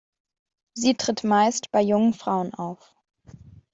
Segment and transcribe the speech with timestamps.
[0.73, 2.95] Sie tritt meist bei jungen Frauen auf.